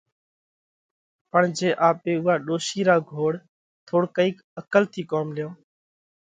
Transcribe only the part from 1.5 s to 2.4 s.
جي آپي اُوئا